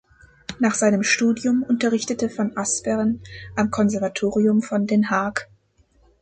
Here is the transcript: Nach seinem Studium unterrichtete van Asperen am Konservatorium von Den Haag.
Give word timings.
Nach 0.57 0.73
seinem 0.73 1.03
Studium 1.03 1.61
unterrichtete 1.61 2.35
van 2.35 2.57
Asperen 2.57 3.21
am 3.55 3.69
Konservatorium 3.69 4.63
von 4.63 4.87
Den 4.87 5.11
Haag. 5.11 5.47